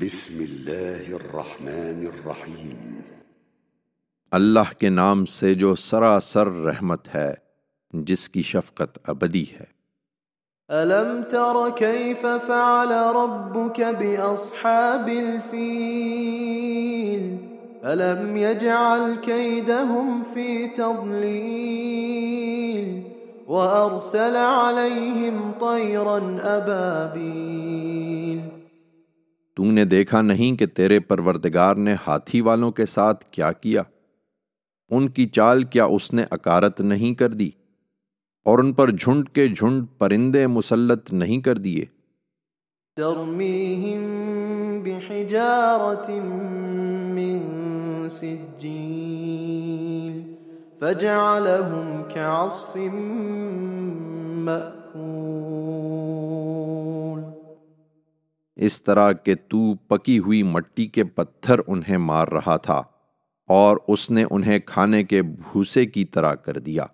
بسم 0.00 0.42
اللہ 0.42 1.08
الرحمن 1.08 2.06
الرحیم۔ 2.06 3.00
اللہ 4.32 4.78
کے 4.78 4.88
نام 4.88 5.24
سے 5.24 5.54
جو 5.54 5.74
سراسر 5.74 6.46
رحمت 6.46 7.14
ہے 7.14 7.34
جس 7.92 8.28
کی 8.28 8.42
شفقت 8.42 8.98
ابدی 9.04 9.42
ہے۔ 9.42 9.64
ألم 10.68 11.22
تر 11.30 11.56
كيف 11.76 12.26
فعل 12.46 12.92
ربك 12.92 13.80
بأصحاب 13.98 15.06
الفيل 15.06 17.36
ألم 17.84 18.36
يجعل 18.36 19.14
كيدهم 19.22 20.22
في 20.34 20.66
تضليل 20.76 23.02
وأرسل 23.46 24.36
عليهم 24.36 25.52
طيرا 25.58 26.18
أبابيل 26.56 28.05
تو 29.56 29.64
نے 29.64 29.84
دیکھا 29.84 30.22
نہیں 30.22 30.56
کہ 30.56 30.66
تیرے 30.66 31.00
پروردگار 31.00 31.74
نے 31.74 31.96
ہاتھی 32.06 32.40
والوں 32.40 32.70
کے 32.70 32.86
ساتھ 32.86 33.24
کیا 33.30 33.52
کیا؟ 33.52 33.82
ان 34.88 35.08
کی 35.08 35.26
چال 35.26 35.62
کیا 35.62 35.84
اس 35.84 36.12
نے 36.12 36.24
اکارت 36.30 36.80
نہیں 36.80 37.14
کر 37.14 37.28
دی؟ 37.28 37.50
اور 38.44 38.58
ان 38.58 38.72
پر 38.72 38.90
جھنڈ 38.90 39.28
کے 39.28 39.48
جھنڈ 39.48 39.84
پرندے 39.98 40.46
مسلط 40.46 41.12
نہیں 41.12 41.40
کر 41.40 41.58
دیے۔ 41.58 41.84
ترميهم 42.96 44.04
بحجارة 44.84 46.10
من 47.14 47.38
سجيل، 48.10 50.34
فجعلهم 50.80 52.02
كعصف 52.14 52.76
مأكول۔ 54.44 55.65
اس 58.56 58.82
طرح 58.82 59.12
کہ 59.12 59.34
تو 59.34 59.74
پکی 59.74 60.18
ہوئی 60.18 60.42
مٹی 60.42 60.86
کے 60.86 61.04
پتھر 61.04 61.60
انہیں 61.66 61.98
مار 61.98 62.28
رہا 62.28 62.56
تھا 62.56 62.82
اور 63.48 63.76
اس 63.88 64.10
نے 64.10 64.24
انہیں 64.30 64.58
کھانے 64.58 65.04
کے 65.04 65.22
بھوسے 65.22 65.86
کی 65.86 66.04
طرح 66.04 66.34
کر 66.34 66.58
دیا۔ 66.58 66.86